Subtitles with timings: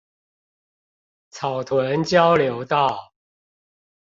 [1.29, 3.13] 草屯交流道